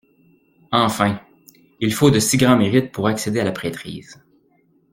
Enfin: 0.71 1.21
il 1.79 1.93
faut 1.93 2.09
de 2.09 2.17
si 2.17 2.37
grands 2.37 2.57
mérites 2.57 2.91
pour 2.91 3.05
accéder 3.07 3.39
à 3.39 3.43
la 3.43 3.51
prêtrise. 3.51 4.19